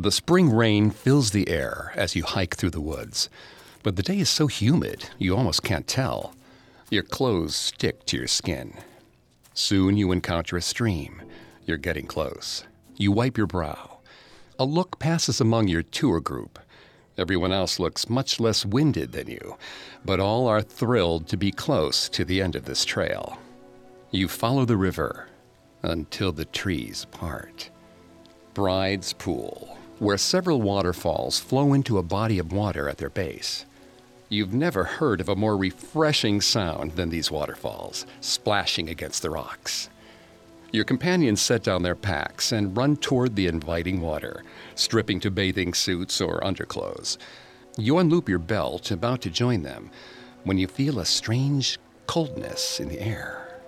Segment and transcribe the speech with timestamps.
[0.00, 3.28] The spring rain fills the air as you hike through the woods,
[3.82, 6.36] but the day is so humid you almost can't tell.
[6.88, 8.74] Your clothes stick to your skin.
[9.54, 11.20] Soon you encounter a stream.
[11.66, 12.62] You're getting close.
[12.96, 13.98] You wipe your brow.
[14.56, 16.60] A look passes among your tour group.
[17.16, 19.56] Everyone else looks much less winded than you,
[20.04, 23.36] but all are thrilled to be close to the end of this trail.
[24.12, 25.26] You follow the river
[25.82, 27.70] until the trees part.
[28.54, 33.64] Bride's Pool, where several waterfalls flow into a body of water at their base.
[34.28, 39.88] You've never heard of a more refreshing sound than these waterfalls, splashing against the rocks.
[40.70, 45.72] Your companions set down their packs and run toward the inviting water, stripping to bathing
[45.72, 47.16] suits or underclothes.
[47.78, 49.90] You unloop your belt, about to join them,
[50.44, 53.60] when you feel a strange coldness in the air.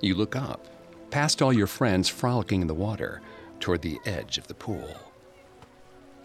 [0.00, 0.66] You look up,
[1.10, 3.20] past all your friends frolicking in the water,
[3.60, 5.07] toward the edge of the pool.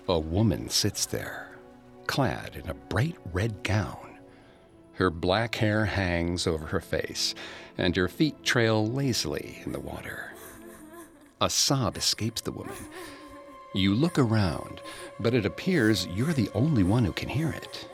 [0.09, 1.55] A woman sits there,
[2.07, 4.19] clad in a bright red gown.
[4.95, 7.33] Her black hair hangs over her face,
[7.77, 10.33] and her feet trail lazily in the water.
[11.39, 12.75] A sob escapes the woman.
[13.73, 14.81] You look around,
[15.21, 17.87] but it appears you're the only one who can hear it.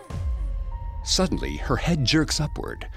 [1.03, 2.89] Suddenly, her head jerks upward.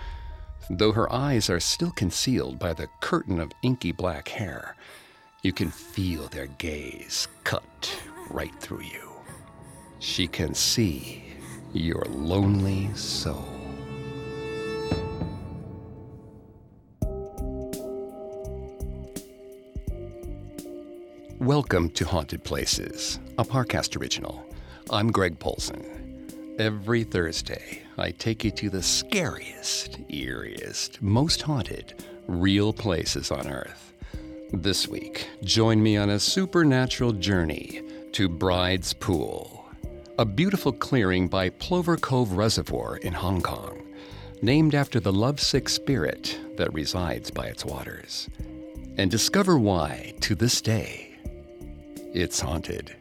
[0.71, 4.75] Though her eyes are still concealed by the curtain of inky black hair,
[5.43, 7.95] you can feel their gaze cut
[8.33, 9.11] right through you.
[9.99, 11.23] She can see
[11.75, 13.47] your lonely soul.
[21.39, 24.47] Welcome to Haunted Places, a Parcast original.
[24.89, 26.57] I'm Greg Polcyn.
[26.59, 33.93] Every Thursday, I take you to the scariest, eeriest, most haunted, real places on Earth.
[34.53, 39.65] This week, join me on a supernatural journey to Bride's Pool,
[40.19, 43.83] a beautiful clearing by Plover Cove Reservoir in Hong Kong,
[44.43, 48.29] named after the lovesick spirit that resides by its waters.
[48.99, 51.17] And discover why, to this day,
[52.13, 52.95] it's haunted.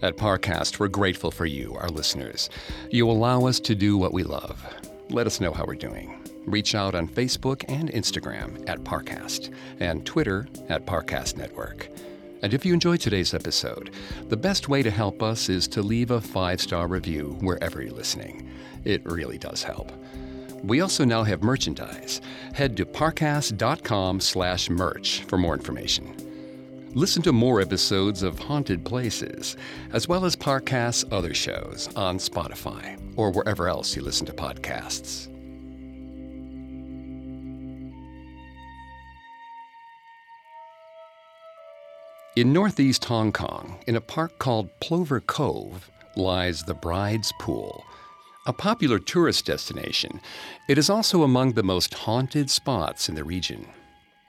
[0.00, 2.48] At Parcast, we're grateful for you, our listeners.
[2.90, 4.64] You allow us to do what we love.
[5.10, 6.22] Let us know how we're doing.
[6.46, 11.90] Reach out on Facebook and Instagram at Parcast and Twitter at Parcast Network.
[12.44, 13.90] And if you enjoyed today's episode,
[14.28, 17.90] the best way to help us is to leave a five star review wherever you're
[17.90, 18.50] listening.
[18.84, 19.90] It really does help.
[20.62, 22.20] We also now have merchandise.
[22.52, 26.14] Head to parcast.com slash merch for more information.
[26.92, 29.56] Listen to more episodes of Haunted Places,
[29.94, 35.33] as well as Parcast's other shows on Spotify or wherever else you listen to podcasts.
[42.36, 47.84] In northeast Hong Kong, in a park called Plover Cove, lies the Bride's Pool.
[48.48, 50.20] A popular tourist destination,
[50.68, 53.68] it is also among the most haunted spots in the region.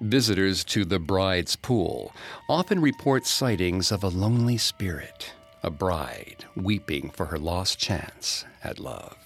[0.01, 2.13] Visitors to the bride's pool
[2.47, 5.33] often report sightings of a lonely spirit,
[5.63, 9.17] a bride weeping for her lost chance at love.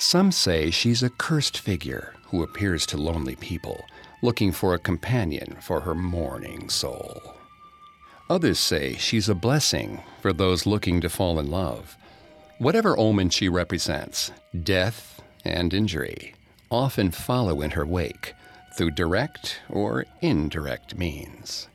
[0.00, 3.84] Some say she's a cursed figure who appears to lonely people,
[4.20, 7.37] looking for a companion for her mourning soul.
[8.30, 11.96] Others say she's a blessing for those looking to fall in love.
[12.58, 14.30] Whatever omen she represents,
[14.62, 16.34] death and injury
[16.70, 18.34] often follow in her wake
[18.76, 21.68] through direct or indirect means.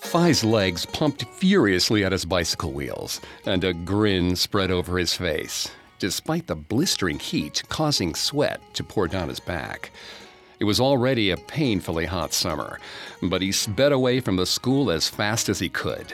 [0.00, 5.70] Phi's legs pumped furiously at his bicycle wheels, and a grin spread over his face,
[5.98, 9.92] despite the blistering heat causing sweat to pour down his back.
[10.60, 12.78] It was already a painfully hot summer,
[13.22, 16.12] but he sped away from the school as fast as he could.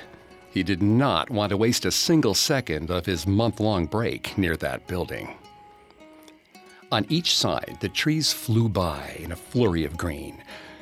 [0.50, 4.56] He did not want to waste a single second of his month long break near
[4.58, 5.34] that building.
[6.92, 10.40] On each side, the trees flew by in a flurry of green.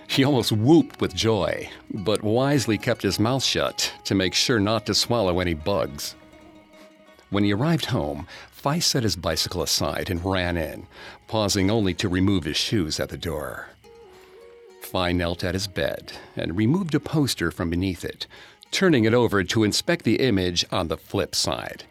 [0.08, 4.84] He almost whooped with joy, but wisely kept his mouth shut to make sure not
[4.86, 6.14] to swallow any bugs.
[7.30, 10.86] When he arrived home, Phi set his bicycle aside and ran in,
[11.26, 13.68] pausing only to remove his shoes at the door.
[14.82, 18.26] Phi knelt at his bed and removed a poster from beneath it,
[18.70, 21.84] turning it over to inspect the image on the flip side.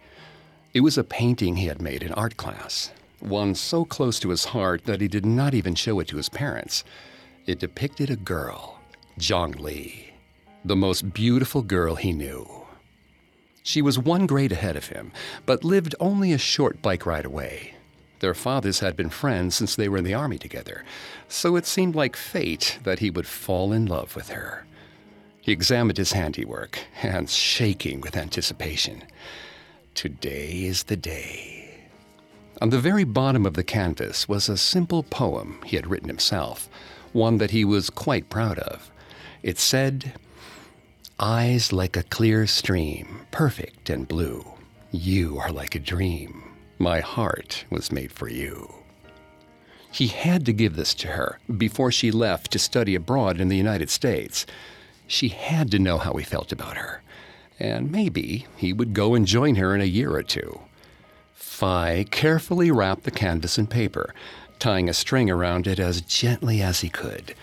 [0.73, 4.45] It was a painting he had made in art class, one so close to his
[4.45, 6.83] heart that he did not even show it to his parents.
[7.45, 8.79] It depicted a girl,
[9.19, 10.13] Zhang Li,
[10.65, 12.47] the most beautiful girl he knew.
[13.63, 15.11] She was one grade ahead of him,
[15.45, 17.75] but lived only a short bike ride away.
[18.23, 20.85] Their fathers had been friends since they were in the army together,
[21.27, 24.65] so it seemed like fate that he would fall in love with her.
[25.41, 29.03] He examined his handiwork, hands shaking with anticipation.
[29.93, 31.81] Today is the day.
[32.61, 36.69] On the very bottom of the canvas was a simple poem he had written himself,
[37.11, 38.89] one that he was quite proud of.
[39.41, 40.13] It said,
[41.19, 44.45] Eyes like a clear stream, perfect and blue.
[44.91, 46.42] You are like a dream.
[46.83, 48.73] My heart was made for you.
[49.89, 53.55] He had to give this to her before she left to study abroad in the
[53.55, 54.45] United States.
[55.07, 57.01] She had to know how he felt about her.
[57.57, 60.59] And maybe he would go and join her in a year or two.
[61.33, 64.13] Phi carefully wrapped the canvas in paper,
[64.59, 67.33] tying a string around it as gently as he could.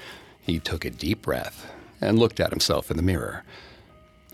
[0.43, 3.45] He took a deep breath and looked at himself in the mirror.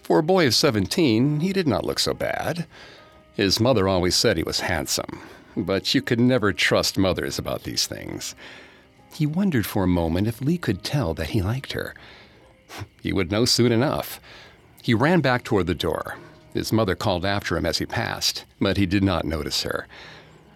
[0.02, 2.66] For a boy of 17, he did not look so bad.
[3.36, 5.20] His mother always said he was handsome,
[5.54, 8.34] but you could never trust mothers about these things.
[9.12, 11.94] He wondered for a moment if Li could tell that he liked her.
[13.02, 14.20] He would know soon enough.
[14.82, 16.16] He ran back toward the door.
[16.54, 19.86] His mother called after him as he passed, but he did not notice her.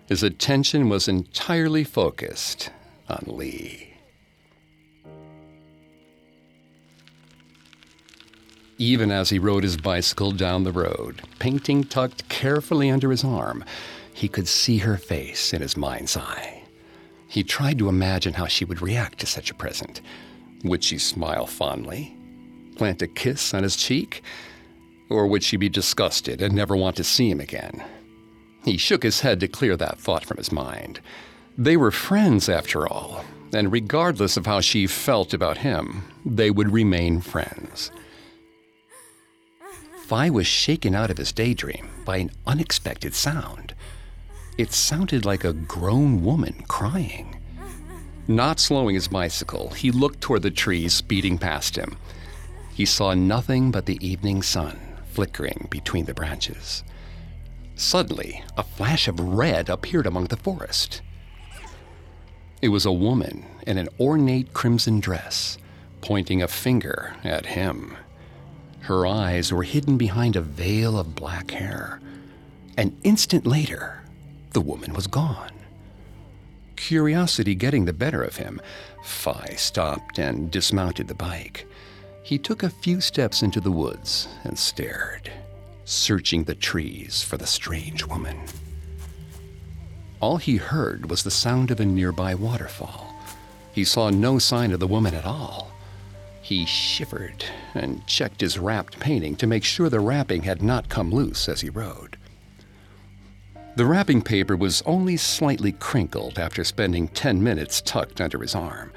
[0.09, 2.71] His attention was entirely focused
[3.11, 3.90] on Li.
[8.81, 13.62] Even as he rode his bicycle down the road, painting tucked carefully under his arm,
[14.15, 16.62] he could see her face in his mind's eye.
[17.29, 20.00] He tried to imagine how she would react to such a present.
[20.65, 22.17] Would she smile fondly?
[22.77, 24.23] Plant a kiss on his cheek?
[25.11, 27.85] Or would she be disgusted and never want to see him again?
[28.65, 31.00] He shook his head to clear that thought from his mind.
[31.59, 36.73] They were friends, after all, and regardless of how she felt about him, they would
[36.73, 37.91] remain friends.
[40.11, 43.75] Phi was shaken out of his daydream by an unexpected sound.
[44.59, 47.41] It sounded like a grown woman crying.
[48.27, 51.97] Not slowing his bicycle, he looked toward the trees speeding past him.
[52.75, 54.81] He saw nothing but the evening sun
[55.12, 56.83] flickering between the branches.
[57.77, 61.03] Suddenly, a flash of red appeared among the forest.
[62.61, 65.56] It was a woman in an ornate crimson dress,
[66.01, 67.97] pointing a finger at him.
[68.91, 72.01] Her eyes were hidden behind a veil of black hair.
[72.77, 74.03] An instant later,
[74.53, 75.53] the woman was gone.
[76.75, 78.61] Curiosity getting the better of him,
[79.05, 81.69] Phi stopped and dismounted the bike.
[82.25, 85.31] He took a few steps into the woods and stared,
[85.85, 88.41] searching the trees for the strange woman.
[90.19, 93.15] All he heard was the sound of a nearby waterfall.
[93.73, 95.69] He saw no sign of the woman at all.
[96.50, 97.44] He shivered
[97.75, 101.61] and checked his wrapped painting to make sure the wrapping had not come loose as
[101.61, 102.17] he rode.
[103.76, 108.93] The wrapping paper was only slightly crinkled after spending 10 minutes tucked under his arm.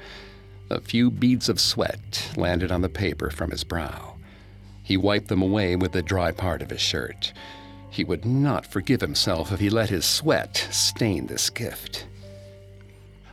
[0.68, 4.16] A few beads of sweat landed on the paper from his brow.
[4.82, 7.32] He wiped them away with the dry part of his shirt.
[7.88, 12.08] He would not forgive himself if he let his sweat stain this gift.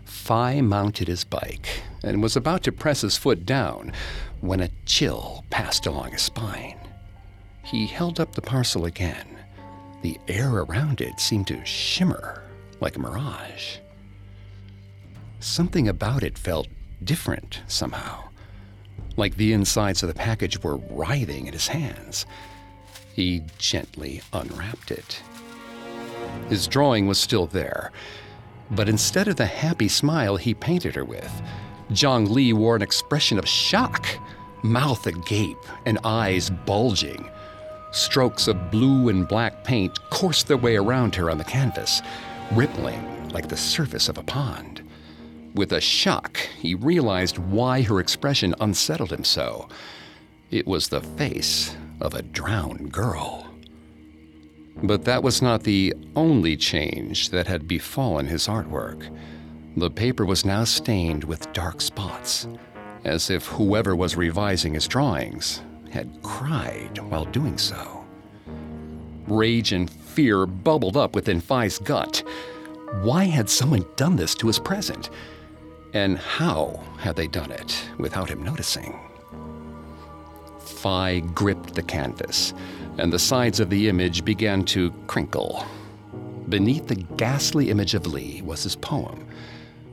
[0.06, 3.92] Phi mounted his bike and was about to press his foot down
[4.40, 6.80] when a chill passed along his spine.
[7.64, 9.32] He held up the parcel again
[10.02, 12.44] the air around it seemed to shimmer
[12.80, 13.78] like a mirage.
[15.40, 16.68] Something about it felt
[17.04, 18.30] different somehow,
[19.16, 22.26] like the insides of the package were writhing in his hands.
[23.14, 25.22] He gently unwrapped it.
[26.50, 27.92] His drawing was still there,
[28.72, 31.42] but instead of the happy smile he painted her with,
[31.92, 34.08] Zhang Li wore an expression of shock,
[34.64, 37.30] mouth agape and eyes bulging.
[37.92, 42.02] Strokes of blue and black paint coursed their way around her on the canvas,
[42.54, 44.82] rippling like the surface of a pond.
[45.54, 49.68] With a shock, he realized why her expression unsettled him so.
[50.50, 53.48] It was the face of a drowned girl.
[54.82, 59.10] But that was not the only change that had befallen his artwork.
[59.78, 62.46] The paper was now stained with dark spots,
[63.06, 68.06] as if whoever was revising his drawings had cried while doing so.
[69.28, 72.22] Rage and fear bubbled up within Phi's gut.
[73.02, 75.10] Why had someone done this to his present?
[75.94, 79.00] And how had they done it without him noticing?
[80.60, 82.54] Phi gripped the canvas,
[82.98, 85.66] and the sides of the image began to crinkle.
[86.50, 89.26] Beneath the ghastly image of Li was his poem,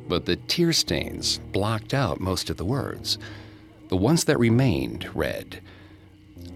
[0.08, 3.18] but the tear stains blocked out most of the words.
[3.88, 5.60] The ones that remained read,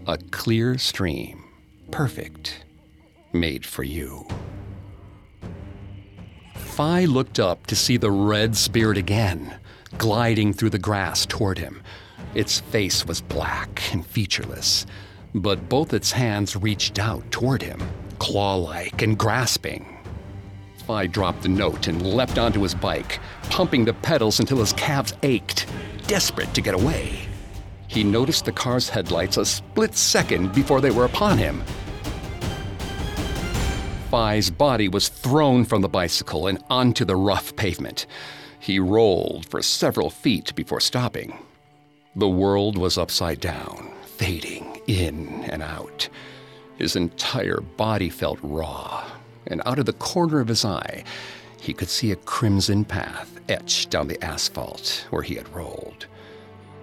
[0.06, 1.44] a clear stream,
[1.90, 2.64] perfect,
[3.32, 4.26] made for you.
[6.54, 9.59] Phi looked up to see the red spirit again,
[9.99, 11.82] gliding through the grass toward him.
[12.35, 14.87] Its face was black and featureless,
[15.35, 17.80] but both its hands reached out toward him,
[18.18, 19.91] claw like and grasping.
[20.86, 23.20] Phi dropped the note and leapt onto his bike,
[23.50, 25.66] pumping the pedals until his calves ached,
[26.06, 27.28] desperate to get away.
[27.88, 31.62] He noticed the car's headlights a split second before they were upon him.
[34.10, 38.06] Phi's body was thrown from the bicycle and onto the rough pavement.
[38.58, 41.38] He rolled for several feet before stopping.
[42.14, 46.08] The world was upside down, fading in and out.
[46.76, 49.04] His entire body felt raw,
[49.52, 51.04] and out of the corner of his eye,
[51.61, 56.06] he could see a crimson path etched down the asphalt where he had rolled.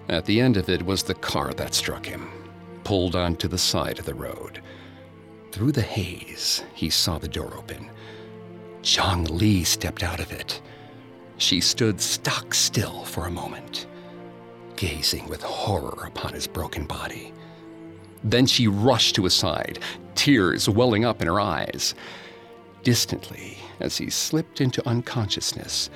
[0.07, 2.29] At the end of it was the car that struck him,
[2.83, 4.61] pulled onto the side of the road.
[5.51, 7.89] Through the haze, he saw the door open.
[8.81, 10.61] Zhang Li stepped out of it.
[11.38, 13.88] She stood stock still for a moment,
[14.75, 17.33] gazing with horror upon his broken body.
[18.23, 19.79] Then she rushed to his side,
[20.15, 21.95] tears welling up in her eyes.
[22.83, 25.89] Distantly, as he slipped into unconsciousness,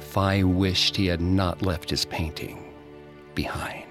[0.00, 2.72] Phi wished he had not left his painting
[3.34, 3.84] behind.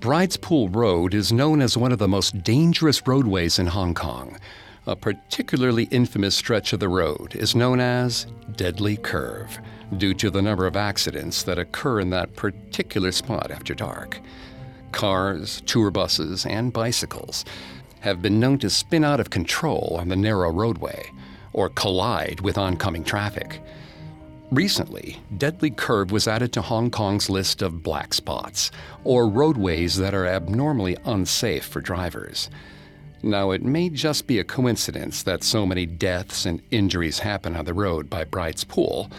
[0.00, 4.38] Bride's Pool Road is known as one of the most dangerous roadways in Hong Kong.
[4.86, 9.58] A particularly infamous stretch of the road is known as Deadly Curve
[9.98, 14.20] due to the number of accidents that occur in that particular spot after dark.
[14.92, 17.44] Cars, tour buses, and bicycles
[18.00, 21.10] have been known to spin out of control on the narrow roadway
[21.52, 23.60] or collide with oncoming traffic.
[24.50, 28.70] Recently, Deadly Curve was added to Hong Kong's list of black spots,
[29.04, 32.48] or roadways that are abnormally unsafe for drivers.
[33.22, 37.64] Now, it may just be a coincidence that so many deaths and injuries happen on
[37.64, 39.10] the road by Bride's Pool,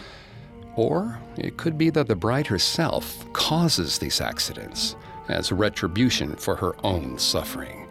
[0.76, 4.96] or it could be that the bride herself causes these accidents
[5.30, 7.88] as retribution for her own suffering.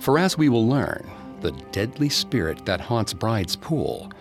[0.00, 4.12] For as we will learn, the deadly spirit that haunts Bride's Pool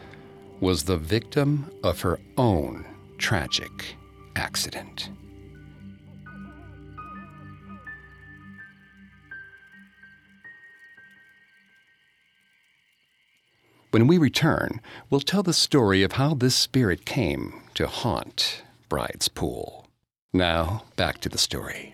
[0.59, 2.85] was the victim of her own
[3.17, 3.95] tragic
[4.35, 5.09] accident.
[13.91, 19.27] When we return, we'll tell the story of how this spirit came to haunt Bride's
[19.27, 19.87] Pool.
[20.31, 21.93] Now, back to the story.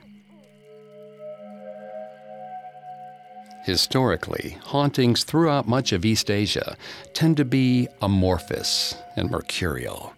[3.67, 6.77] Historically, hauntings throughout much of East Asia
[7.11, 10.13] tend to be amorphous and mercurial,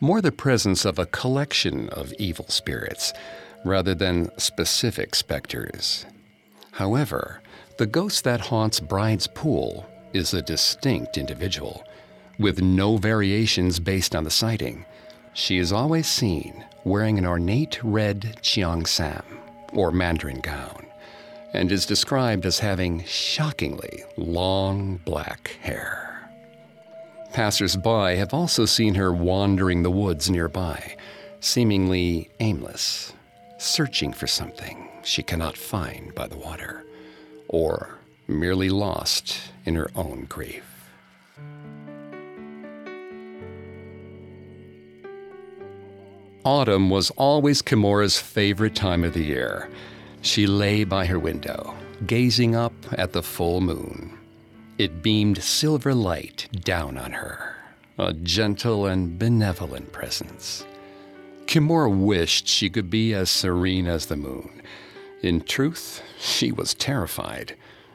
[0.00, 3.12] more the presence of a collection of evil spirits
[3.64, 6.06] rather than specific specters.
[6.70, 7.42] However,
[7.78, 11.82] the ghost that haunts Bride's Pool is a distinct individual,
[12.38, 14.86] with no variations based on the sighting.
[15.32, 19.24] She is always seen wearing an ornate red cheongsam,
[19.72, 20.83] or mandarin gown,
[21.54, 26.28] and is described as having shockingly long black hair.
[27.32, 30.96] Passers by have also seen her wandering the woods nearby,
[31.40, 33.12] seemingly aimless,
[33.58, 36.84] searching for something she cannot find by the water,
[37.48, 40.64] or merely lost in her own grief.
[46.44, 49.70] Autumn was always Kimora's favorite time of the year.
[50.24, 51.74] She lay by her window,
[52.06, 54.18] gazing up at the full moon.
[54.78, 57.56] It beamed silver light down on her,
[57.98, 60.64] a gentle and benevolent presence.
[61.44, 64.62] Kimura wished she could be as serene as the moon.
[65.22, 67.54] In truth, she was terrified.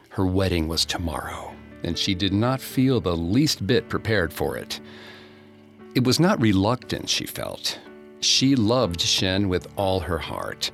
[0.10, 4.80] Her wedding was tomorrow, and she did not feel the least bit prepared for it.
[5.96, 7.80] It was not reluctance she felt.
[8.20, 10.70] She loved Shen with all her heart,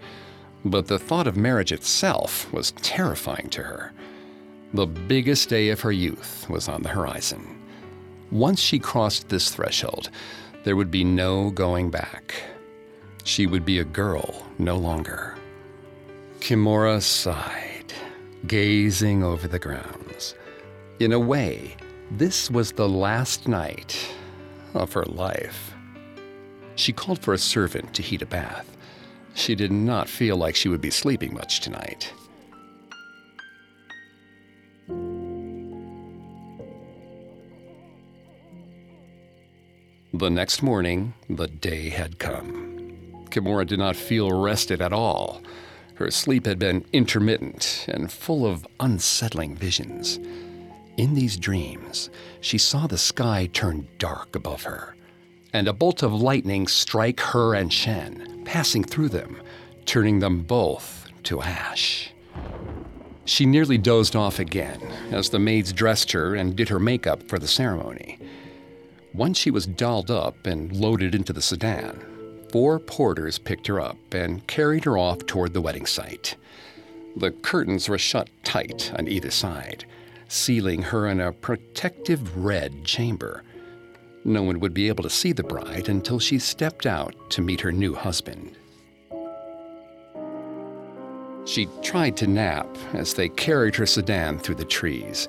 [0.66, 3.94] but the thought of marriage itself was terrifying to her.
[4.74, 7.62] The biggest day of her youth was on the horizon.
[8.32, 10.10] Once she crossed this threshold,
[10.64, 12.34] there would be no going back.
[13.24, 15.36] She would be a girl no longer.
[16.40, 17.94] Kimura sighed
[18.48, 20.36] gazing over the grounds.
[21.00, 21.76] In a way,
[22.12, 24.14] this was the last night
[24.74, 25.74] of her life.
[26.76, 28.75] She called for a servant to heat a bath.
[29.36, 32.12] She did not feel like she would be sleeping much tonight.
[40.14, 43.26] The next morning, the day had come.
[43.30, 45.42] Kimora did not feel rested at all.
[45.96, 50.18] Her sleep had been intermittent and full of unsettling visions.
[50.96, 54.96] In these dreams, she saw the sky turn dark above her,
[55.52, 59.42] and a bolt of lightning strike her and Shen, passing through them,
[59.86, 62.12] turning them both to ash.
[63.26, 64.80] She nearly dozed off again
[65.12, 68.20] as the maids dressed her and did her makeup for the ceremony.
[69.14, 72.00] Once she was dolled up and loaded into the sedan,
[72.52, 76.36] four porters picked her up and carried her off toward the wedding site.
[77.16, 79.86] The curtains were shut tight on either side,
[80.28, 83.44] sealing her in a protective red chamber.
[84.28, 87.62] No one would be able to see the bride until she stepped out to meet
[87.62, 88.58] her new husband.
[91.46, 95.28] She tried to nap as they carried her sedan through the trees,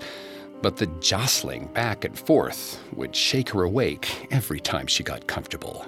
[0.63, 5.85] but the jostling back and forth would shake her awake every time she got comfortable.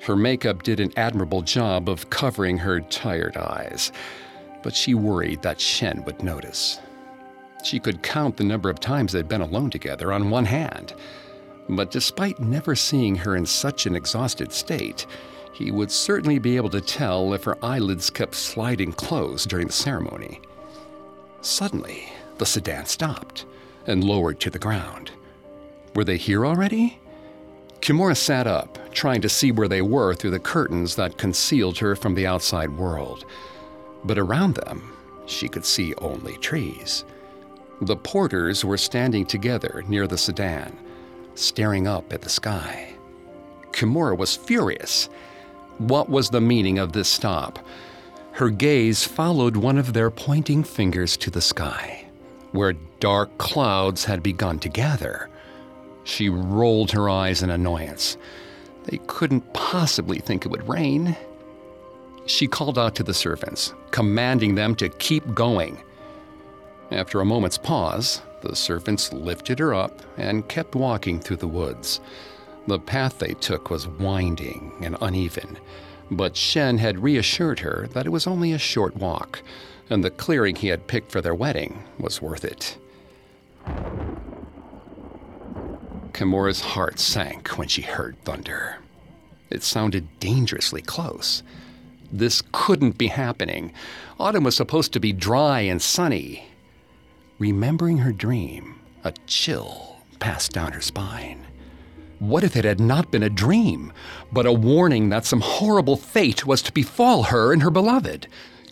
[0.00, 3.92] Her makeup did an admirable job of covering her tired eyes,
[4.62, 6.80] but she worried that Shen would notice.
[7.62, 10.94] She could count the number of times they'd been alone together on one hand.
[11.68, 15.06] But despite never seeing her in such an exhausted state,
[15.52, 19.72] he would certainly be able to tell if her eyelids kept sliding closed during the
[19.72, 20.40] ceremony.
[21.40, 23.46] Suddenly, the sedan stopped
[23.86, 25.12] and lowered to the ground.
[25.94, 26.98] Were they here already?
[27.80, 31.94] Kimura sat up, trying to see where they were through the curtains that concealed her
[31.94, 33.26] from the outside world.
[34.04, 34.92] But around them,
[35.26, 37.04] she could see only trees.
[37.80, 40.78] The porters were standing together near the sedan,
[41.34, 42.94] staring up at the sky.
[43.72, 45.08] Kimura was furious.
[45.78, 47.58] What was the meaning of this stop?
[48.32, 52.04] Her gaze followed one of their pointing fingers to the sky,
[52.52, 55.28] where dark clouds had begun to gather.
[56.04, 58.16] She rolled her eyes in annoyance.
[58.84, 61.16] They couldn't possibly think it would rain.
[62.26, 65.82] She called out to the servants, commanding them to keep going.
[66.90, 72.00] After a moment's pause, the servants lifted her up and kept walking through the woods.
[72.66, 75.58] The path they took was winding and uneven,
[76.10, 79.42] but Shen had reassured her that it was only a short walk,
[79.90, 82.78] and the clearing he had picked for their wedding was worth it.
[86.12, 88.78] Kimura's heart sank when she heard thunder.
[89.50, 91.42] It sounded dangerously close.
[92.12, 93.72] This couldn't be happening.
[94.20, 96.46] Autumn was supposed to be dry and sunny.
[97.38, 101.44] Remembering her dream, a chill passed down her spine.
[102.20, 103.92] What if it had not been a dream,
[104.32, 108.28] but a warning that some horrible fate was to befall her and her beloved?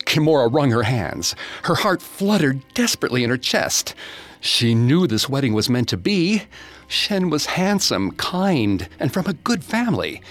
[0.07, 1.35] Kimura wrung her hands.
[1.64, 3.96] Her heart fluttered desperately in her chest.
[4.40, 6.42] She knew this wedding was meant to be.
[6.87, 10.22] Shen was handsome, kind, and from a good family.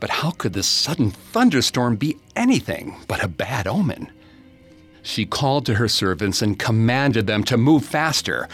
[0.00, 4.10] But how could this sudden thunderstorm be anything but a bad omen?
[5.04, 8.48] She called to her servants and commanded them to move faster.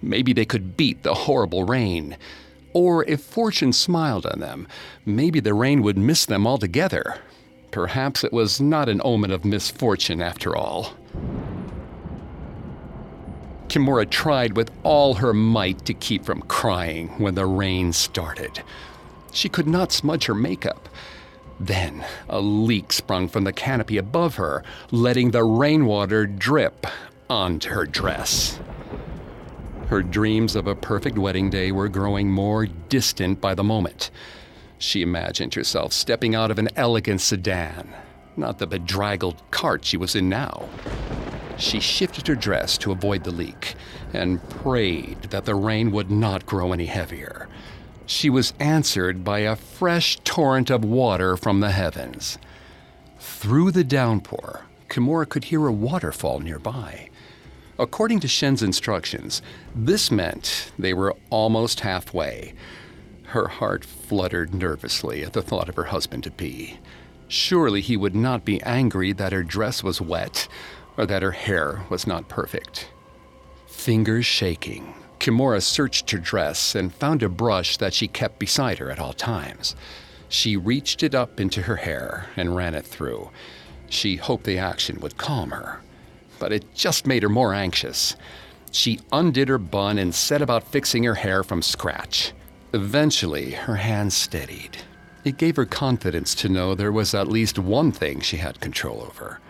[0.00, 2.16] Maybe they could beat the horrible rain.
[2.72, 4.68] Or if fortune smiled on them,
[5.04, 7.16] maybe the rain would miss them altogether.
[7.72, 10.94] Perhaps it was not an omen of misfortune after all.
[13.66, 18.62] Kimura tried with all her might to keep from crying when the rain started.
[19.32, 20.88] She could not smudge her makeup.
[21.60, 26.86] Then a leak sprung from the canopy above her, letting the rainwater drip
[27.28, 28.60] onto her dress.
[29.88, 34.10] Her dreams of a perfect wedding day were growing more distant by the moment.
[34.78, 37.92] She imagined herself stepping out of an elegant sedan,
[38.36, 40.68] not the bedraggled cart she was in now.
[41.56, 43.74] She shifted her dress to avoid the leak
[44.12, 47.48] and prayed that the rain would not grow any heavier
[48.08, 52.38] she was answered by a fresh torrent of water from the heavens.
[53.18, 57.10] Through the downpour, Kimura could hear a waterfall nearby.
[57.78, 59.42] According to Shen's instructions,
[59.74, 62.54] this meant they were almost halfway.
[63.24, 66.78] Her heart fluttered nervously at the thought of her husband to be.
[67.28, 70.48] Surely he would not be angry that her dress was wet
[70.96, 72.88] or that her hair was not perfect.
[73.66, 78.90] Fingers shaking, Kimura searched her dress and found a brush that she kept beside her
[78.90, 79.74] at all times.
[80.28, 83.30] She reached it up into her hair and ran it through.
[83.88, 85.80] She hoped the action would calm her,
[86.38, 88.16] but it just made her more anxious.
[88.70, 92.32] She undid her bun and set about fixing her hair from scratch.
[92.74, 94.78] Eventually, her hands steadied.
[95.24, 99.02] It gave her confidence to know there was at least one thing she had control
[99.02, 99.40] over.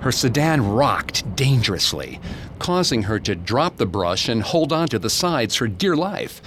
[0.00, 2.20] Her sedan rocked dangerously,
[2.58, 6.40] causing her to drop the brush and hold on to the sides for dear life.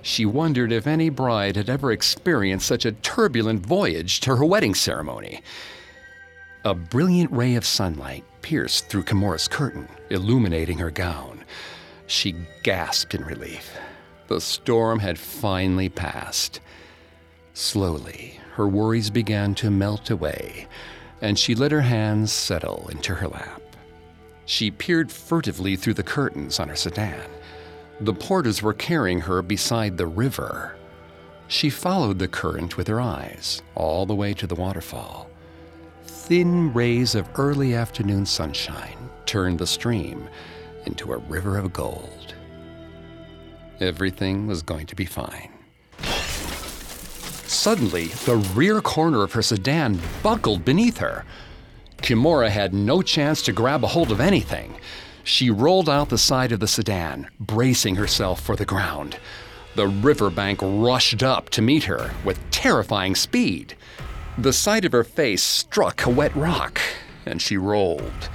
[0.00, 4.74] She wondered if any bride had ever experienced such a turbulent voyage to her wedding
[4.74, 5.42] ceremony.
[6.64, 11.44] A brilliant ray of sunlight pierced through Kimura's curtain, illuminating her gown.
[12.06, 13.76] She gasped in relief.
[14.28, 16.60] The storm had finally passed.
[17.54, 20.66] Slowly, her worries began to melt away,
[21.24, 23.62] and she let her hands settle into her lap.
[24.44, 27.30] She peered furtively through the curtains on her sedan.
[27.98, 30.76] The porters were carrying her beside the river.
[31.48, 35.30] She followed the current with her eyes, all the way to the waterfall.
[36.02, 40.28] Thin rays of early afternoon sunshine turned the stream
[40.84, 42.34] into a river of gold.
[43.80, 45.53] Everything was going to be fine.
[47.54, 51.24] Suddenly, the rear corner of her sedan buckled beneath her.
[52.02, 54.74] Kimura had no chance to grab a hold of anything.
[55.22, 59.18] She rolled out the side of the sedan, bracing herself for the ground.
[59.76, 63.76] The riverbank rushed up to meet her with terrifying speed.
[64.36, 66.80] The side of her face struck a wet rock,
[67.24, 68.28] and she rolled.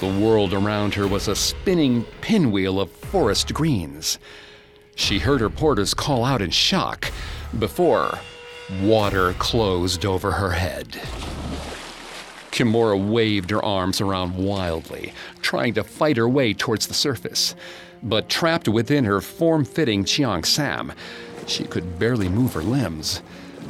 [0.00, 4.18] The world around her was a spinning pinwheel of forest greens.
[4.94, 7.10] She heard her porters call out in shock
[7.58, 8.18] before
[8.82, 11.00] water closed over her head.
[12.50, 17.54] Kimura waved her arms around wildly, trying to fight her way towards the surface.
[18.02, 20.92] But trapped within her form fitting Cheong Sam,
[21.46, 23.22] she could barely move her limbs.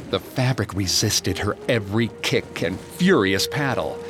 [0.09, 4.03] The fabric resisted her every kick and furious paddle.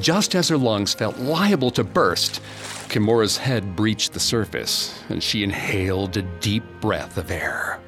[0.00, 2.40] Just as her lungs felt liable to burst,
[2.88, 7.80] Kimura's head breached the surface, and she inhaled a deep breath of air.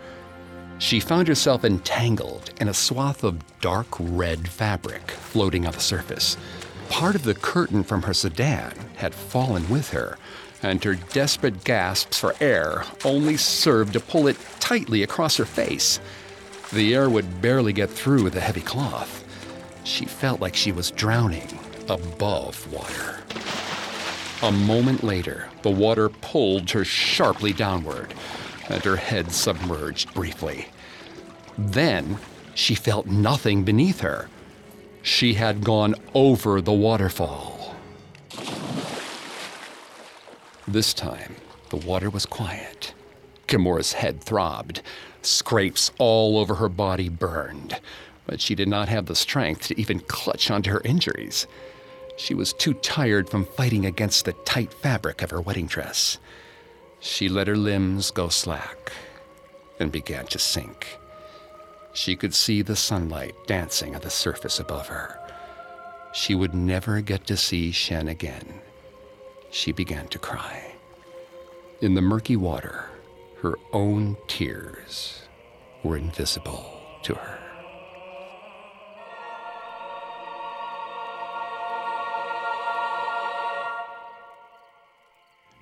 [0.79, 6.37] She found herself entangled in a swath of dark red fabric floating on the surface.
[6.91, 10.19] Part of the curtain from her sedan had fallen with her,
[10.63, 15.99] and her desperate gasps for air only served to pull it tightly across her face.
[16.73, 19.25] The air would barely get through the heavy cloth.
[19.85, 21.59] She felt like she was drowning
[21.89, 23.21] above water.
[24.43, 28.13] A moment later, the water pulled her sharply downward,
[28.69, 30.69] and her head submerged briefly.
[31.59, 32.19] Then
[32.55, 34.29] she felt nothing beneath her.
[35.03, 37.77] She had gone over the waterfall.
[40.67, 41.37] This time,
[41.71, 42.93] the water was quiet.
[43.47, 44.83] Kimura's head throbbed.
[45.23, 47.81] Scrapes all over her body burned,
[48.27, 51.47] but she did not have the strength to even clutch onto her injuries.
[52.17, 56.19] She was too tired from fighting against the tight fabric of her wedding dress.
[57.01, 58.93] She let her limbs go slack
[59.79, 60.99] and began to sink.
[61.93, 65.19] She could see the sunlight dancing on the surface above her.
[66.13, 68.61] She would never get to see Shen again.
[69.51, 70.75] She began to cry.
[71.81, 72.87] In the murky water,
[73.43, 75.23] her own tears
[75.83, 77.46] were invisible to her.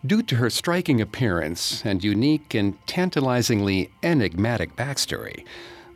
[0.07, 5.47] Due to her striking appearance and unique and tantalizingly enigmatic backstory,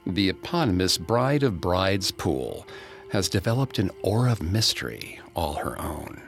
[0.06, 2.66] the eponymous Bride of Brides Pool
[3.10, 6.22] has developed an aura of mystery all her own.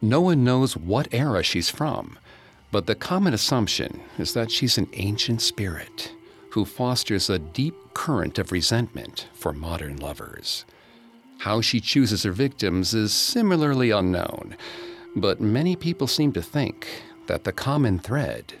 [0.00, 2.18] No one knows what era she's from,
[2.70, 6.12] but the common assumption is that she's an ancient spirit
[6.52, 10.64] who fosters a deep current of resentment for modern lovers.
[11.40, 14.56] How she chooses her victims is similarly unknown,
[15.16, 16.86] but many people seem to think
[17.26, 18.54] that the common thread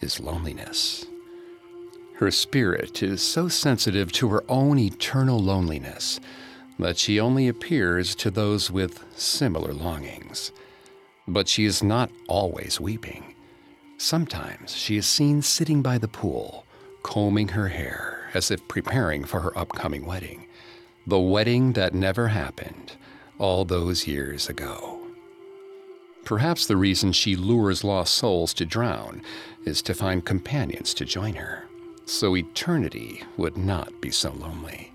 [0.00, 1.06] is loneliness.
[2.16, 6.20] Her spirit is so sensitive to her own eternal loneliness
[6.78, 10.52] that she only appears to those with similar longings.
[11.26, 13.34] But she is not always weeping.
[13.96, 16.66] Sometimes she is seen sitting by the pool,
[17.02, 20.46] combing her hair as if preparing for her upcoming wedding.
[21.06, 22.92] The wedding that never happened
[23.38, 24.93] all those years ago.
[26.24, 29.22] Perhaps the reason she lures lost souls to drown
[29.64, 31.64] is to find companions to join her
[32.06, 34.92] so eternity would not be so lonely.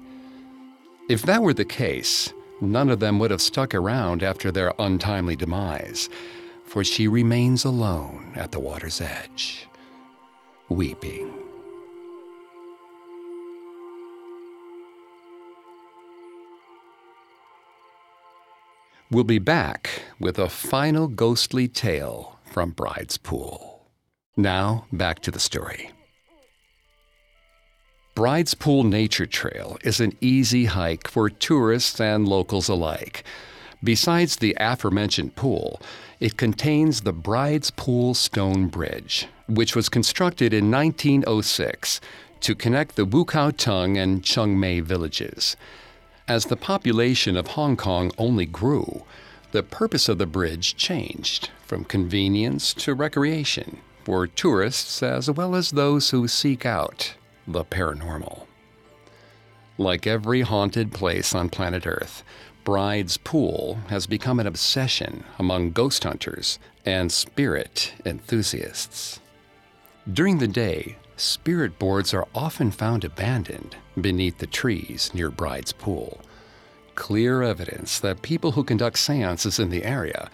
[1.10, 5.36] If that were the case, none of them would have stuck around after their untimely
[5.36, 6.10] demise,
[6.66, 9.68] for she remains alone at the water's edge,
[10.70, 11.39] weeping.
[19.12, 23.88] We'll be back with a final ghostly tale from Bride's Pool.
[24.38, 25.90] Now, back to the story.
[28.14, 33.24] Bride's Pool Nature Trail is an easy hike for tourists and locals alike.
[33.84, 35.82] Besides the aforementioned pool,
[36.20, 42.00] it contains the Bride's Pool Stone Bridge, which was constructed in 1906
[42.42, 45.58] to connect the Wu Kau Tang and Chung Mei villages.
[46.30, 49.04] As the population of Hong Kong only grew,
[49.52, 55.72] the purpose of the bridge changed from convenience to recreation for tourists as well as
[55.72, 57.16] those who seek out
[57.48, 58.46] the paranormal.
[59.80, 62.24] Like every haunted place on planet Earth,
[62.64, 69.20] Bride's Pool has become an obsession among ghost hunters and spirit enthusiasts.
[70.14, 76.22] During the day, spirit boards are often found abandoned beneath the trees near Bride's Pool.
[76.96, 80.30] Clear evidence that people who conduct seances in the area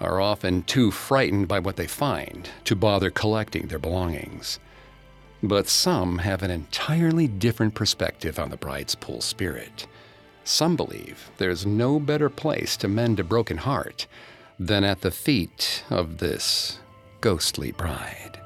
[0.00, 4.58] are often too frightened by what they find to bother collecting their belongings.
[5.42, 9.86] But some have an entirely different perspective on the Bride's Pool spirit.
[10.44, 14.06] Some believe there's no better place to mend a broken heart
[14.58, 16.78] than at the feet of this
[17.20, 18.41] ghostly bride.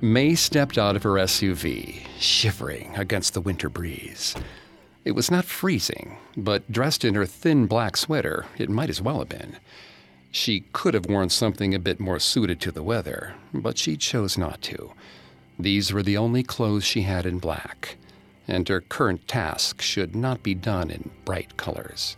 [0.00, 4.36] May stepped out of her SUV, shivering against the winter breeze.
[5.04, 9.18] It was not freezing, but dressed in her thin black sweater, it might as well
[9.18, 9.56] have been.
[10.30, 14.38] She could have worn something a bit more suited to the weather, but she chose
[14.38, 14.92] not to.
[15.58, 17.96] These were the only clothes she had in black,
[18.46, 22.16] and her current task should not be done in bright colors.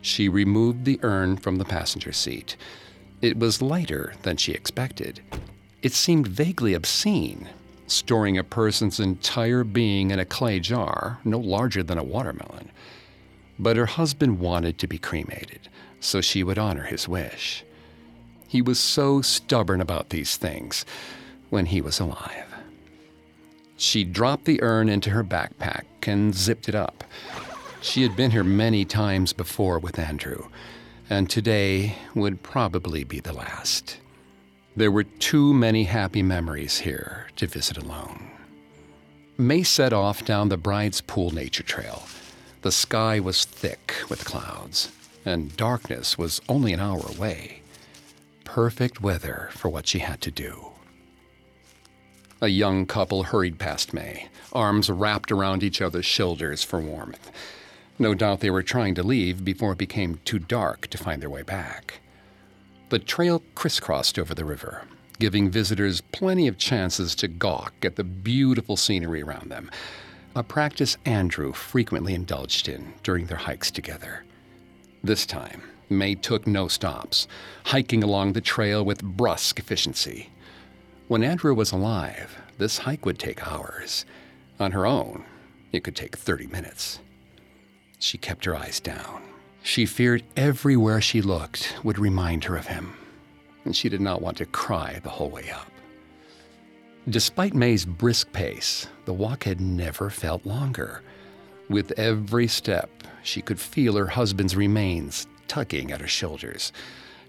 [0.00, 2.56] She removed the urn from the passenger seat.
[3.22, 5.20] It was lighter than she expected.
[5.84, 7.46] It seemed vaguely obscene,
[7.86, 12.70] storing a person's entire being in a clay jar no larger than a watermelon.
[13.58, 15.68] But her husband wanted to be cremated,
[16.00, 17.64] so she would honor his wish.
[18.48, 20.86] He was so stubborn about these things
[21.50, 22.46] when he was alive.
[23.76, 27.04] She dropped the urn into her backpack and zipped it up.
[27.82, 30.48] She had been here many times before with Andrew,
[31.10, 33.98] and today would probably be the last.
[34.76, 38.28] There were too many happy memories here to visit alone.
[39.38, 42.02] May set off down the Bride's Pool Nature Trail.
[42.62, 44.90] The sky was thick with clouds,
[45.24, 47.62] and darkness was only an hour away.
[48.42, 50.72] Perfect weather for what she had to do.
[52.40, 57.30] A young couple hurried past May, arms wrapped around each other's shoulders for warmth.
[57.96, 61.30] No doubt they were trying to leave before it became too dark to find their
[61.30, 62.00] way back.
[62.94, 64.84] The trail crisscrossed over the river,
[65.18, 69.68] giving visitors plenty of chances to gawk at the beautiful scenery around them,
[70.36, 74.24] a practice Andrew frequently indulged in during their hikes together.
[75.02, 77.26] This time, May took no stops,
[77.64, 80.30] hiking along the trail with brusque efficiency.
[81.08, 84.06] When Andrew was alive, this hike would take hours.
[84.60, 85.24] On her own,
[85.72, 87.00] it could take 30 minutes.
[87.98, 89.33] She kept her eyes down.
[89.64, 92.92] She feared everywhere she looked would remind her of him,
[93.64, 95.70] and she did not want to cry the whole way up.
[97.08, 101.02] Despite May's brisk pace, the walk had never felt longer.
[101.68, 102.90] With every step,
[103.22, 106.70] she could feel her husband's remains tugging at her shoulders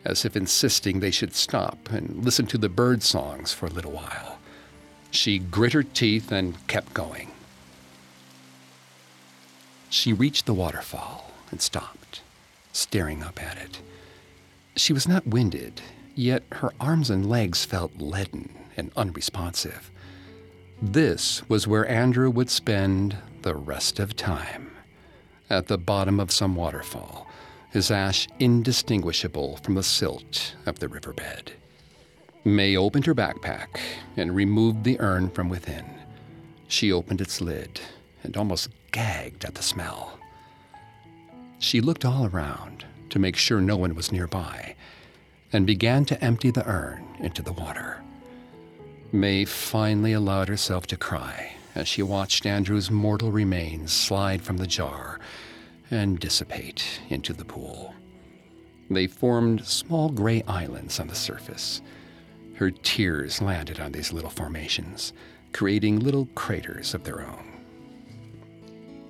[0.04, 3.92] as if insisting they should stop and listen to the bird songs for a little
[3.92, 4.38] while.
[5.10, 7.32] She grit her teeth and kept going.
[9.90, 12.22] She reached the waterfall and stopped,
[12.76, 13.82] staring up at it.
[14.76, 15.82] She was not winded,
[16.14, 19.90] yet her arms and legs felt leaden and unresponsive.
[20.82, 24.72] This was where Andrew would spend the rest of time,
[25.50, 27.28] at the bottom of some waterfall,
[27.72, 31.54] his ash indistinguishable from the silt of the riverbed.
[32.44, 33.80] May opened her backpack
[34.18, 35.86] and removed the urn from within.
[36.68, 37.80] She opened its lid
[38.24, 40.20] and almost gagged at the smell.
[41.66, 44.76] She looked all around to make sure no one was nearby
[45.52, 48.04] and began to empty the urn into the water.
[49.12, 54.68] May finally allowed herself to cry as she watched Andrew's mortal remains slide from the
[54.68, 55.20] jar
[55.90, 57.96] and dissipate into the pool.
[58.92, 61.82] They formed small gray islands on the surface.
[62.58, 65.14] Her tears landed on these little formations,
[65.52, 67.55] creating little craters of their own.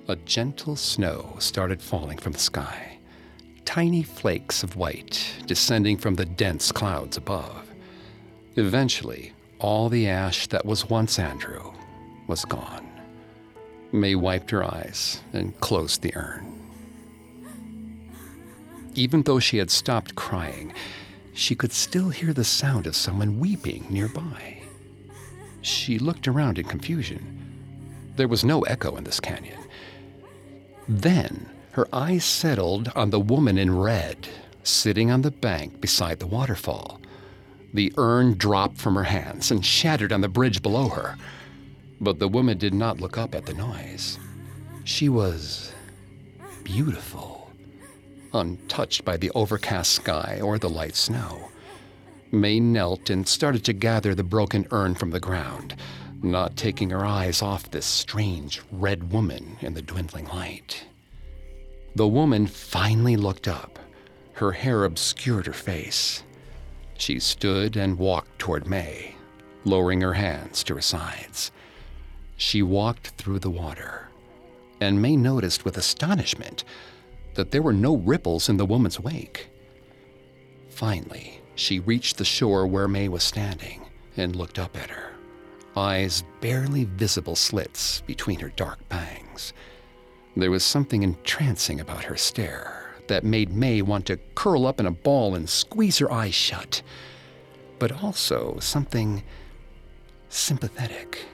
[0.08, 2.98] A gentle snow started falling from the sky,
[3.64, 7.68] tiny flakes of white descending from the dense clouds above.
[8.54, 11.72] Eventually, all the ash that was once Andrew
[12.28, 12.86] was gone.
[13.90, 16.52] May wiped her eyes and closed the urn.
[18.94, 20.72] Even though she had stopped crying,
[21.34, 24.62] she could still hear the sound of someone weeping nearby.
[25.62, 28.12] She looked around in confusion.
[28.14, 29.58] There was no echo in this canyon.
[30.88, 34.28] Then her eyes settled on the woman in red,
[34.62, 37.00] sitting on the bank beside the waterfall.
[37.74, 41.16] The urn dropped from her hands and shattered on the bridge below her.
[42.00, 44.18] But the woman did not look up at the noise.
[44.84, 45.72] She was
[46.64, 47.36] beautiful
[48.32, 51.50] untouched by the overcast sky or the light snow.
[52.30, 55.74] May knelt and started to gather the broken urn from the ground,
[56.22, 60.86] not taking her eyes off this strange red woman in the dwindling light.
[61.94, 63.78] The woman finally looked up.
[64.34, 66.22] Her hair obscured her face.
[66.98, 69.14] She stood and walked toward May,
[69.64, 71.50] lowering her hands to her sides.
[72.36, 74.08] She walked through the water,
[74.80, 76.64] and May noticed with astonishment
[77.34, 79.48] that there were no ripples in the woman's wake.
[80.68, 83.86] Finally, she reached the shore where May was standing
[84.18, 85.12] and looked up at her,
[85.76, 89.52] eyes barely visible slits between her dark bangs.
[90.36, 94.86] There was something entrancing about her stare that made May want to curl up in
[94.86, 96.82] a ball and squeeze her eyes shut,
[97.78, 99.22] but also something
[100.28, 101.24] sympathetic.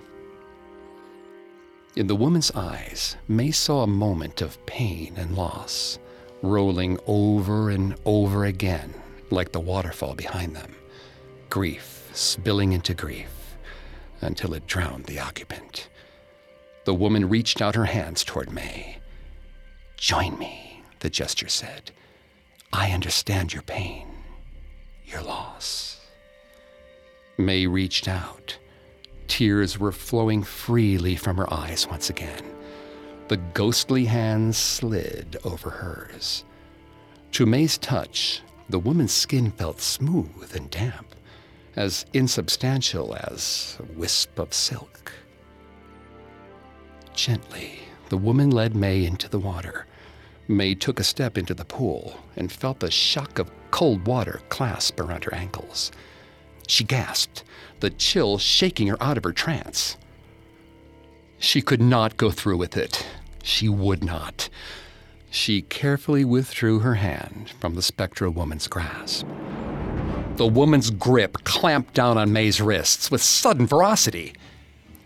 [1.97, 5.99] In the woman's eyes, May saw a moment of pain and loss,
[6.43, 8.95] rolling over and over again
[9.31, 10.75] like the waterfall behind them.
[11.49, 13.42] Grief spilling into grief
[14.23, 15.89] until it drowned the occupant.
[16.85, 18.99] The woman reached out her hands toward May.
[19.97, 21.91] Join me, the gesture said.
[22.73, 24.09] I understand your pain,
[25.05, 26.01] your loss.
[27.39, 28.59] May reached out
[29.33, 32.45] Tears were flowing freely from her eyes once again.
[33.29, 36.45] The ghostly hands slid over hers.
[37.33, 41.15] To May's touch, the woman's skin felt smooth and damp,
[41.77, 45.13] as insubstantial as a wisp of silk.
[47.15, 49.87] Gently, the woman led May into the water.
[50.49, 55.01] May took a step into the pool and felt the shock of cold water clasp
[55.01, 55.93] around her ankles.
[56.67, 57.45] She gasped,
[57.81, 59.97] the chill shaking her out of her trance.
[61.39, 63.05] She could not go through with it.
[63.43, 64.49] She would not.
[65.31, 69.27] She carefully withdrew her hand from the spectral woman's grasp.
[70.37, 74.33] The woman's grip clamped down on May's wrists with sudden ferocity.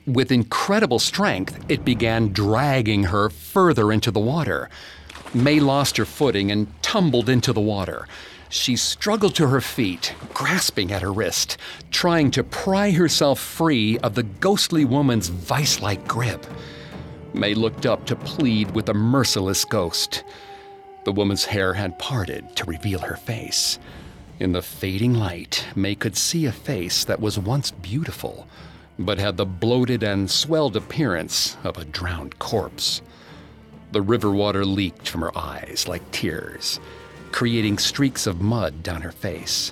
[0.06, 4.70] With incredible strength, it began dragging her further into the water.
[5.34, 8.06] May lost her footing and tumbled into the water.
[8.48, 11.58] She struggled to her feet, grasping at her wrist,
[11.90, 16.46] trying to pry herself free of the ghostly woman's vice like grip.
[17.34, 20.22] May looked up to plead with the merciless ghost.
[21.02, 23.80] The woman's hair had parted to reveal her face.
[24.38, 28.46] In the fading light, May could see a face that was once beautiful,
[28.98, 33.02] but had the bloated and swelled appearance of a drowned corpse.
[33.92, 36.80] The river water leaked from her eyes like tears
[37.36, 39.70] creating streaks of mud down her face.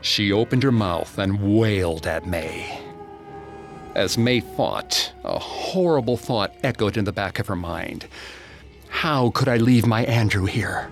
[0.00, 2.80] She opened her mouth and wailed at May.
[3.94, 8.08] As May fought, a horrible thought echoed in the back of her mind.
[8.88, 10.90] How could I leave my Andrew here?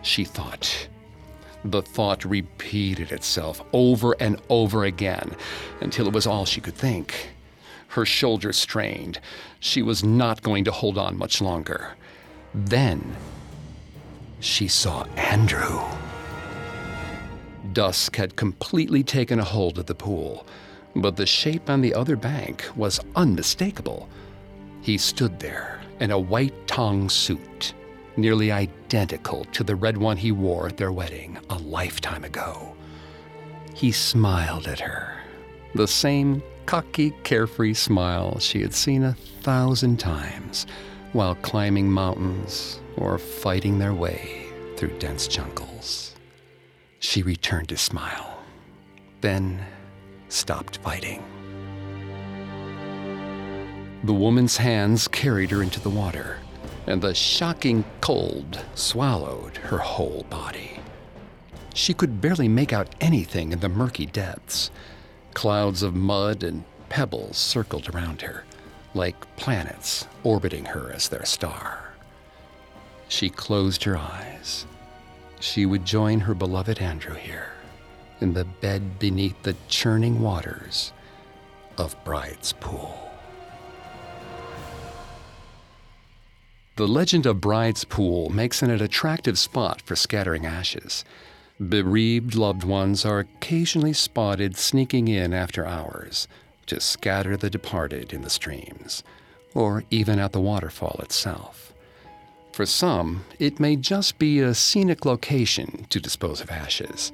[0.00, 0.88] She thought.
[1.64, 5.34] The thought repeated itself over and over again
[5.80, 7.30] until it was all she could think.
[7.88, 9.20] Her shoulders strained.
[9.60, 11.94] She was not going to hold on much longer.
[12.54, 13.16] Then
[14.40, 15.80] she saw Andrew.
[17.72, 20.46] Dusk had completely taken a hold of the pool,
[20.94, 24.08] but the shape on the other bank was unmistakable.
[24.82, 27.72] He stood there in a white tong suit,
[28.16, 32.74] nearly identical to the red one he wore at their wedding a lifetime ago.
[33.74, 35.16] He smiled at her,
[35.74, 40.66] the same cocky, carefree smile she had seen a thousand times
[41.12, 44.46] while climbing mountains or fighting their way
[44.76, 46.14] through dense jungles.
[46.98, 48.38] She returned to smile,
[49.20, 49.64] then
[50.28, 51.22] stopped fighting.
[54.04, 56.38] The woman's hands carried her into the water,
[56.86, 60.80] and the shocking cold swallowed her whole body.
[61.74, 64.70] She could barely make out anything in the murky depths.
[65.32, 68.44] Clouds of mud and pebbles circled around her,
[68.94, 71.94] like planets orbiting her as their star.
[73.08, 74.66] She closed her eyes.
[75.40, 77.52] She would join her beloved Andrew here,
[78.20, 80.92] in the bed beneath the churning waters
[81.76, 83.03] of Bride's Pool.
[86.76, 91.04] The legend of Bride's Pool makes it an attractive spot for scattering ashes.
[91.68, 96.26] Bereaved loved ones are occasionally spotted sneaking in after hours
[96.66, 99.04] to scatter the departed in the streams,
[99.54, 101.72] or even at the waterfall itself.
[102.50, 107.12] For some, it may just be a scenic location to dispose of ashes.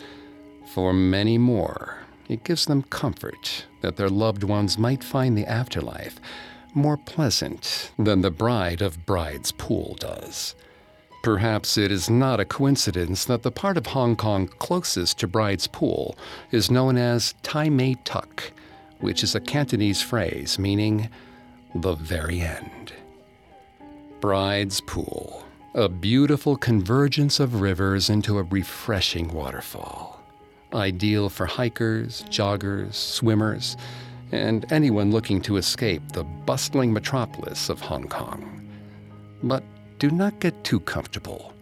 [0.73, 1.99] For many more,
[2.31, 6.19] it gives them comfort that their loved ones might find the afterlife
[6.75, 10.55] more pleasant than the bride of Bride's Pool does.
[11.23, 15.67] Perhaps it is not a coincidence that the part of Hong Kong closest to Bride's
[15.67, 16.17] Pool
[16.51, 18.53] is known as Tai Mei Tuk,
[19.01, 21.11] which is a Cantonese phrase meaning
[21.75, 22.93] the very end.
[24.21, 25.45] Bride's Pool,
[25.75, 30.21] a beautiful convergence of rivers into a refreshing waterfall.
[30.73, 33.77] Ideal for hikers, joggers, swimmers,
[34.33, 38.69] and anyone looking to escape the bustling metropolis of Hong Kong.
[39.43, 39.63] But
[39.99, 41.53] do not get too comfortable,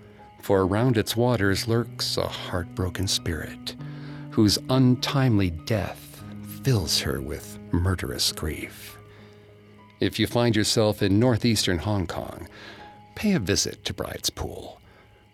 [0.40, 3.74] for around its waters lurks a heartbroken spirit
[4.30, 6.22] whose untimely death
[6.62, 8.96] fills her with murderous grief.
[10.00, 12.46] If you find yourself in northeastern Hong Kong,
[13.16, 14.80] pay a visit to Bride's Pool.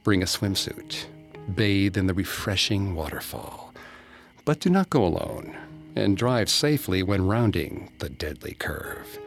[0.05, 1.05] Bring a swimsuit,
[1.55, 3.75] bathe in the refreshing waterfall.
[4.47, 5.55] But do not go alone,
[5.95, 9.19] and drive safely when rounding the deadly curve.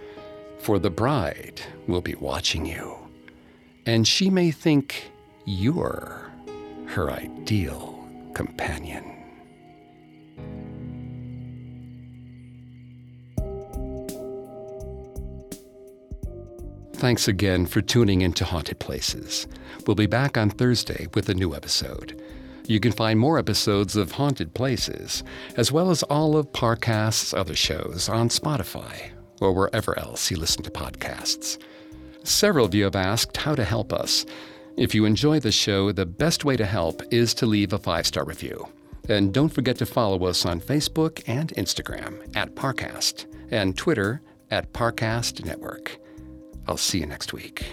[0.59, 3.07] For the bride will be watching you
[3.87, 5.11] and she may think
[5.45, 6.29] you're
[6.87, 7.97] her ideal
[8.33, 9.13] companion.
[16.93, 19.47] Thanks again for tuning into Haunted Places.
[19.85, 22.21] We'll be back on Thursday with a new episode.
[22.67, 25.23] You can find more episodes of Haunted Places,
[25.55, 30.63] as well as all of Parcast's other shows on Spotify or wherever else you listen
[30.63, 31.57] to podcasts.
[32.23, 34.25] Several of you have asked how to help us.
[34.75, 38.05] If you enjoy the show, the best way to help is to leave a five
[38.05, 38.67] star review.
[39.07, 44.73] And don't forget to follow us on Facebook and Instagram at Parcast and Twitter at
[44.73, 45.97] Parcast Network.
[46.67, 47.65] I'll see you next week.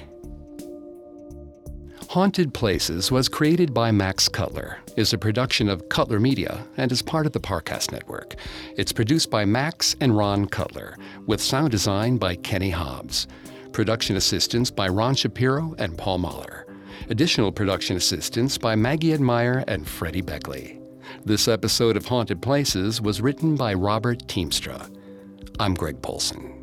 [2.14, 7.02] Haunted Places was created by Max Cutler, is a production of Cutler Media, and is
[7.02, 8.36] part of the Parcast Network.
[8.76, 10.96] It's produced by Max and Ron Cutler,
[11.26, 13.26] with sound design by Kenny Hobbs.
[13.72, 16.68] Production assistance by Ron Shapiro and Paul Mahler.
[17.10, 20.78] Additional production assistance by Maggie Admire and Freddie Beckley.
[21.24, 24.88] This episode of Haunted Places was written by Robert Teamstra.
[25.58, 26.53] I'm Greg Polcyn.